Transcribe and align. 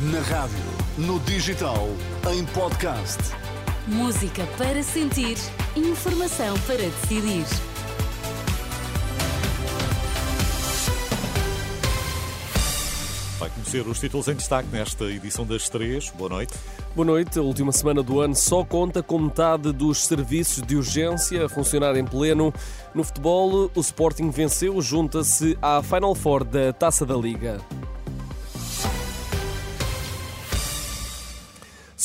Na 0.00 0.20
rádio, 0.20 0.56
no 0.96 1.18
digital, 1.18 1.88
em 2.32 2.44
podcast. 2.46 3.18
Música 3.88 4.46
para 4.56 4.80
sentir, 4.80 5.36
informação 5.74 6.56
para 6.68 6.76
decidir. 6.76 7.44
Vai 13.40 13.50
conhecer 13.50 13.88
os 13.88 13.98
títulos 13.98 14.28
em 14.28 14.34
destaque 14.34 14.68
nesta 14.70 15.04
edição 15.06 15.44
das 15.44 15.68
três. 15.68 16.10
Boa 16.10 16.30
noite. 16.30 16.54
Boa 16.94 17.06
noite. 17.06 17.36
A 17.36 17.42
última 17.42 17.72
semana 17.72 18.00
do 18.00 18.20
ano 18.20 18.36
só 18.36 18.64
conta 18.64 19.02
com 19.02 19.18
metade 19.18 19.72
dos 19.72 20.04
serviços 20.04 20.62
de 20.62 20.76
urgência 20.76 21.46
a 21.46 21.48
funcionar 21.48 21.96
em 21.96 22.04
pleno. 22.04 22.54
No 22.94 23.02
futebol, 23.02 23.68
o 23.74 23.80
Sporting 23.80 24.30
venceu, 24.30 24.80
junta-se 24.80 25.58
à 25.60 25.82
Final 25.82 26.14
Four 26.14 26.44
da 26.44 26.72
Taça 26.72 27.04
da 27.04 27.16
Liga. 27.16 27.58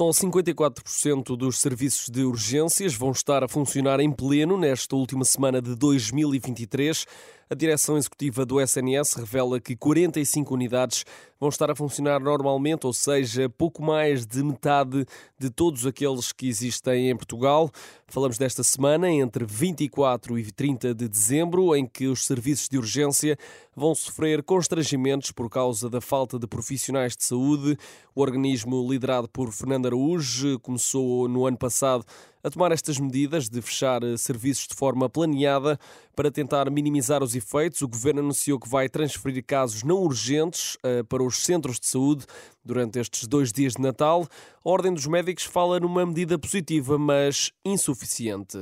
Só 0.00 0.08
54% 0.08 1.36
dos 1.36 1.58
serviços 1.58 2.08
de 2.08 2.24
urgências 2.24 2.94
vão 2.94 3.10
estar 3.10 3.44
a 3.44 3.48
funcionar 3.48 4.00
em 4.00 4.10
pleno 4.10 4.56
nesta 4.56 4.96
última 4.96 5.26
semana 5.26 5.60
de 5.60 5.76
2023. 5.76 7.06
A 7.52 7.56
direção 7.56 7.98
executiva 7.98 8.46
do 8.46 8.60
SNS 8.60 9.14
revela 9.14 9.58
que 9.58 9.74
45 9.74 10.54
unidades 10.54 11.04
vão 11.40 11.48
estar 11.48 11.68
a 11.68 11.74
funcionar 11.74 12.20
normalmente, 12.20 12.86
ou 12.86 12.92
seja, 12.92 13.48
pouco 13.48 13.82
mais 13.82 14.24
de 14.24 14.40
metade 14.40 15.04
de 15.36 15.50
todos 15.50 15.84
aqueles 15.84 16.30
que 16.30 16.46
existem 16.46 17.10
em 17.10 17.16
Portugal. 17.16 17.68
Falamos 18.06 18.38
desta 18.38 18.62
semana, 18.62 19.10
entre 19.10 19.44
24 19.44 20.38
e 20.38 20.52
30 20.52 20.94
de 20.94 21.08
dezembro, 21.08 21.74
em 21.74 21.86
que 21.86 22.06
os 22.06 22.24
serviços 22.24 22.68
de 22.68 22.78
urgência 22.78 23.36
vão 23.74 23.96
sofrer 23.96 24.44
constrangimentos 24.44 25.32
por 25.32 25.48
causa 25.48 25.90
da 25.90 26.00
falta 26.00 26.38
de 26.38 26.46
profissionais 26.46 27.16
de 27.16 27.24
saúde. 27.24 27.76
O 28.14 28.20
organismo 28.20 28.86
liderado 28.88 29.28
por 29.28 29.50
Fernando 29.50 29.86
Araújo 29.86 30.56
começou 30.60 31.26
no 31.26 31.46
ano 31.46 31.56
passado 31.56 32.04
a 32.42 32.50
tomar 32.50 32.72
estas 32.72 32.98
medidas 32.98 33.48
de 33.48 33.60
fechar 33.60 34.00
serviços 34.18 34.66
de 34.66 34.74
forma 34.74 35.08
planeada 35.08 35.78
para 36.14 36.30
tentar 36.30 36.70
minimizar 36.70 37.22
os 37.22 37.34
efeitos. 37.34 37.82
O 37.82 37.88
governo 37.88 38.20
anunciou 38.20 38.58
que 38.58 38.68
vai 38.68 38.88
transferir 38.88 39.44
casos 39.44 39.82
não 39.82 39.96
urgentes 39.96 40.76
uh, 40.76 41.04
para 41.08 41.22
os 41.22 41.36
centros 41.44 41.78
de 41.78 41.86
saúde 41.86 42.26
durante 42.64 42.98
estes 42.98 43.26
dois 43.26 43.52
dias 43.52 43.74
de 43.74 43.82
Natal. 43.82 44.26
A 44.64 44.68
Ordem 44.68 44.92
dos 44.92 45.06
Médicos 45.06 45.44
fala 45.44 45.80
numa 45.80 46.04
medida 46.04 46.38
positiva, 46.38 46.98
mas 46.98 47.52
insuficiente. 47.64 48.58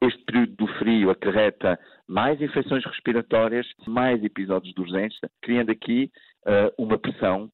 Este 0.00 0.24
período 0.24 0.56
do 0.56 0.66
frio 0.78 1.10
acarreta 1.10 1.78
mais 2.08 2.40
infecções 2.40 2.84
respiratórias, 2.84 3.66
mais 3.86 4.22
episódios 4.22 4.74
de 4.74 4.80
urgência, 4.80 5.30
criando 5.40 5.70
aqui 5.70 6.10
uh, 6.46 6.82
uma 6.82 6.98
pressão 6.98 7.50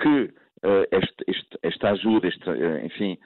que 0.00 0.08
uh, 0.08 0.86
este, 0.92 1.24
este, 1.26 1.58
esta 1.62 1.90
ajuda, 1.90 2.28
este, 2.28 2.44
enfim, 2.84 3.18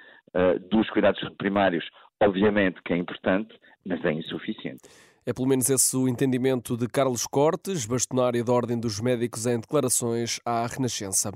dos 0.69 0.91
cuidados 0.91 1.22
primários, 1.39 1.89
obviamente 2.20 2.83
que 2.84 2.92
é 2.92 2.97
importante, 2.97 3.55
mas 3.87 4.05
é 4.05 4.12
insuficiente. 4.12 4.83
É 5.27 5.33
pelo 5.33 5.48
menos 5.48 5.70
esse 5.70 5.97
o 5.97 6.06
entendimento 6.06 6.77
de 6.77 6.86
Carlos 6.86 7.27
Cortes, 7.27 7.86
bastonário 7.86 8.44
da 8.44 8.53
Ordem 8.53 8.78
dos 8.78 9.00
Médicos, 9.00 9.47
em 9.47 9.58
declarações 9.58 10.39
à 10.44 10.66
Renascença. 10.66 11.33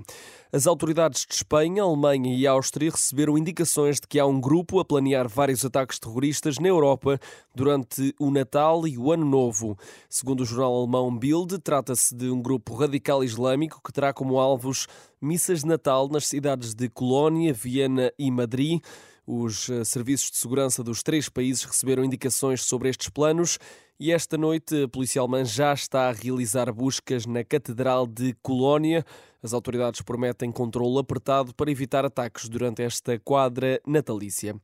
As 0.53 0.67
autoridades 0.67 1.25
de 1.25 1.33
Espanha, 1.33 1.83
Alemanha 1.83 2.37
e 2.37 2.47
Áustria 2.47 2.91
receberam 2.91 3.39
indicações 3.39 3.97
de 3.97 4.07
que 4.07 4.19
há 4.19 4.27
um 4.27 4.39
grupo 4.39 4.79
a 4.79 4.85
planear 4.85 5.27
vários 5.27 5.65
ataques 5.65 5.99
terroristas 5.99 6.59
na 6.59 6.69
Europa 6.69 7.19
durante 7.55 8.15
o 8.21 8.31
Natal 8.31 8.87
e 8.87 8.99
o 8.99 9.11
Ano 9.11 9.25
Novo. 9.25 9.75
Segundo 10.07 10.43
o 10.43 10.45
jornal 10.45 10.77
alemão 10.77 11.17
Bild, 11.17 11.59
trata-se 11.59 12.15
de 12.15 12.29
um 12.29 12.43
grupo 12.43 12.75
radical 12.75 13.25
islâmico 13.25 13.81
que 13.83 13.91
terá 13.91 14.13
como 14.13 14.39
alvos 14.39 14.87
missas 15.19 15.61
de 15.61 15.67
Natal 15.67 16.11
nas 16.11 16.27
cidades 16.27 16.75
de 16.75 16.91
Colónia, 16.91 17.55
Viena 17.55 18.13
e 18.19 18.31
Madrid. 18.31 18.83
Os 19.31 19.69
eh, 19.69 19.85
serviços 19.85 20.31
de 20.31 20.39
segurança 20.39 20.83
dos 20.83 21.03
três 21.03 21.29
países 21.29 21.63
receberam 21.63 22.03
indicações 22.03 22.63
sobre 22.63 22.89
estes 22.89 23.11
planos 23.11 23.59
e 24.01 24.11
esta 24.11 24.39
noite 24.39 24.85
a 24.85 24.89
Polícia 24.89 25.21
Alemã 25.21 25.45
já 25.45 25.75
está 25.75 26.09
a 26.09 26.13
realizar 26.13 26.73
buscas 26.73 27.27
na 27.27 27.45
Catedral 27.45 28.07
de 28.07 28.35
Colónia. 28.41 29.05
As 29.43 29.53
autoridades 29.53 30.01
prometem 30.01 30.51
controle 30.51 30.99
apertado 30.99 31.55
para 31.55 31.71
evitar 31.71 32.07
ataques 32.07 32.49
durante 32.49 32.81
esta 32.81 33.19
quadra 33.19 33.79
natalícia. 33.87 34.57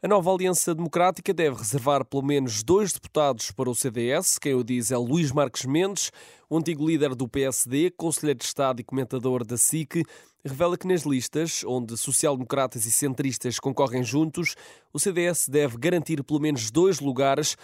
A 0.00 0.06
nova 0.06 0.32
Aliança 0.32 0.72
Democrática 0.76 1.34
deve 1.34 1.56
reservar 1.56 2.04
pelo 2.04 2.22
menos 2.22 2.62
dois 2.62 2.92
deputados 2.92 3.50
para 3.50 3.68
o 3.68 3.74
CDS. 3.74 4.38
Quem 4.38 4.54
o 4.54 4.62
diz 4.62 4.92
é 4.92 4.96
Luís 4.96 5.32
Marques 5.32 5.64
Mendes, 5.64 6.12
o 6.48 6.56
antigo 6.56 6.86
líder 6.86 7.16
do 7.16 7.26
PSD, 7.26 7.90
conselheiro 7.96 8.38
de 8.38 8.44
Estado 8.44 8.80
e 8.80 8.84
comentador 8.84 9.44
da 9.44 9.56
SIC, 9.56 10.04
revela 10.44 10.78
que 10.78 10.86
nas 10.86 11.02
listas, 11.02 11.64
onde 11.66 11.96
social-democratas 11.96 12.86
e 12.86 12.92
centristas 12.92 13.58
concorrem 13.58 14.04
juntos, 14.04 14.54
o 14.92 15.00
CDS 15.00 15.48
deve 15.48 15.76
garantir 15.76 16.22
pelo 16.22 16.38
menos 16.38 16.70
dois 16.70 17.00
lugares 17.00 17.56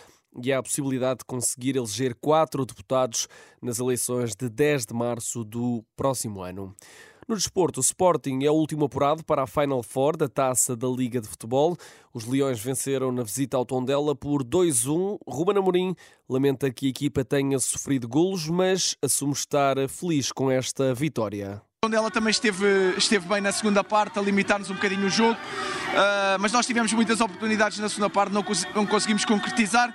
e 0.42 0.52
há 0.52 0.58
a 0.58 0.62
possibilidade 0.62 1.20
de 1.20 1.26
conseguir 1.26 1.76
eleger 1.76 2.16
quatro 2.16 2.66
deputados 2.66 3.28
nas 3.62 3.78
eleições 3.78 4.34
de 4.34 4.48
10 4.48 4.86
de 4.86 4.94
março 4.94 5.44
do 5.44 5.84
próximo 5.94 6.42
ano. 6.42 6.74
No 7.26 7.34
desporto, 7.34 7.80
o 7.80 7.82
Sporting 7.82 8.40
é 8.44 8.50
o 8.50 8.54
último 8.54 8.84
apurado 8.84 9.24
para 9.24 9.42
a 9.42 9.46
Final 9.46 9.82
Four 9.82 10.14
da 10.14 10.28
Taça 10.28 10.76
da 10.76 10.86
Liga 10.88 11.22
de 11.22 11.26
Futebol. 11.26 11.74
Os 12.12 12.26
Leões 12.26 12.60
venceram 12.60 13.10
na 13.10 13.22
visita 13.22 13.56
ao 13.56 13.64
Tondela 13.64 14.14
por 14.14 14.44
2-1. 14.44 15.18
Ruben 15.26 15.56
Amorim 15.56 15.96
lamenta 16.28 16.70
que 16.70 16.86
a 16.86 16.90
equipa 16.90 17.24
tenha 17.24 17.58
sofrido 17.58 18.06
golos, 18.06 18.46
mas 18.48 18.94
assume 19.00 19.32
estar 19.32 19.76
feliz 19.88 20.30
com 20.30 20.50
esta 20.50 20.92
vitória. 20.92 21.62
Ela 21.92 22.10
também 22.10 22.30
esteve, 22.30 22.94
esteve 22.96 23.26
bem 23.28 23.40
na 23.40 23.52
segunda 23.52 23.82
parte, 23.82 24.18
a 24.18 24.22
limitar-nos 24.22 24.70
um 24.70 24.74
bocadinho 24.74 25.06
o 25.06 25.10
jogo, 25.10 25.34
uh, 25.34 26.38
mas 26.40 26.52
nós 26.52 26.66
tivemos 26.66 26.92
muitas 26.92 27.20
oportunidades 27.20 27.78
na 27.78 27.88
segunda 27.88 28.08
parte, 28.08 28.32
não, 28.32 28.44
não 28.74 28.86
conseguimos 28.86 29.24
concretizar 29.24 29.92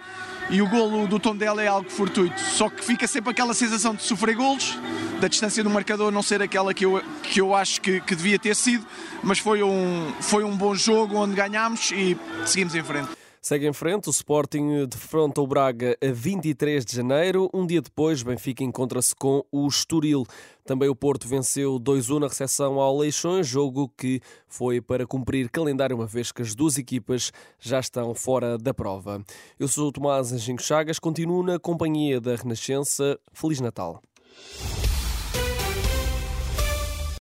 e 0.49 0.61
o 0.61 0.67
golo 0.67 1.07
do 1.07 1.19
Tondela 1.19 1.61
é 1.61 1.67
algo 1.67 1.89
fortuito. 1.89 2.39
Só 2.39 2.69
que 2.69 2.83
fica 2.83 3.07
sempre 3.07 3.31
aquela 3.31 3.53
sensação 3.53 3.93
de 3.93 4.03
sofrer 4.03 4.35
golos, 4.35 4.77
da 5.19 5.27
distância 5.27 5.63
do 5.63 5.69
marcador 5.69 6.11
não 6.11 6.23
ser 6.23 6.41
aquela 6.41 6.73
que 6.73 6.85
eu, 6.85 7.03
que 7.23 7.39
eu 7.39 7.53
acho 7.53 7.79
que, 7.81 8.01
que 8.01 8.15
devia 8.15 8.39
ter 8.39 8.55
sido, 8.55 8.85
mas 9.21 9.39
foi 9.39 9.61
um, 9.61 10.11
foi 10.21 10.43
um 10.43 10.55
bom 10.55 10.73
jogo 10.73 11.17
onde 11.17 11.35
ganhámos 11.35 11.91
e 11.91 12.17
seguimos 12.45 12.73
em 12.73 12.83
frente. 12.83 13.18
Segue 13.41 13.67
em 13.67 13.73
frente, 13.73 14.09
o 14.09 14.11
Sporting 14.11 14.85
defronta 14.85 15.39
o 15.39 15.47
Braga 15.47 15.97
a 16.03 16.11
23 16.11 16.83
de 16.83 16.93
janeiro. 16.93 17.49
Um 17.53 17.65
dia 17.65 17.81
depois, 17.81 18.21
Benfica 18.21 18.65
encontra-se 18.65 19.15
com 19.15 19.45
o 19.49 19.65
Estoril. 19.65 20.25
Também 20.65 20.89
o 20.89 20.95
Porto 20.95 21.25
venceu 21.25 21.79
2-1 21.79 22.19
na 22.19 22.27
recepção 22.27 22.81
ao 22.81 22.97
Leixões, 22.97 23.47
jogo 23.47 23.91
que 23.97 24.21
foi 24.45 24.81
para 24.81 25.07
cumprir 25.07 25.49
calendário, 25.49 25.95
uma 25.95 26.05
vez 26.05 26.33
que 26.33 26.41
as 26.41 26.53
duas 26.53 26.77
equipas 26.77 27.31
já 27.59 27.79
estão 27.79 28.13
fora 28.13 28.57
da 28.57 28.73
prova. 28.73 29.23
Eu 29.57 29.69
sou 29.69 29.87
o 29.87 29.91
Tomás 29.91 30.33
Anjinho 30.33 30.61
Chagas, 30.61 30.99
continuo 30.99 31.41
na 31.41 31.57
companhia 31.57 32.19
da 32.19 32.35
Renascença. 32.35 33.17
Feliz 33.31 33.61
Natal. 33.61 34.01